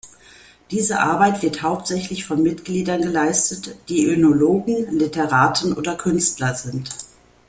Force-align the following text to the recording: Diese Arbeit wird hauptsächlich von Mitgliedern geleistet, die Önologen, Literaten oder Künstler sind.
Diese 0.71 0.99
Arbeit 0.99 1.43
wird 1.43 1.61
hauptsächlich 1.61 2.25
von 2.25 2.41
Mitgliedern 2.41 3.03
geleistet, 3.03 3.75
die 3.87 4.07
Önologen, 4.07 4.97
Literaten 4.97 5.73
oder 5.73 5.93
Künstler 5.93 6.55
sind. 6.55 6.89